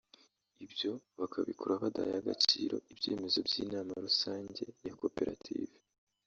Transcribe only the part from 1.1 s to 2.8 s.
bakabikora badahaye agaciro